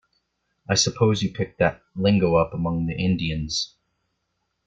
I 0.67 0.73
suppose 0.73 1.21
you 1.21 1.31
picked 1.31 1.59
that 1.59 1.83
lingo 1.95 2.33
up 2.33 2.55
among 2.55 2.87
the 2.87 2.97
Indians. 2.97 3.75